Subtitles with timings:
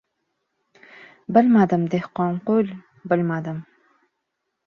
[1.35, 2.71] —Bilmadim, Dehqonqul,
[3.13, 3.59] bilmadim.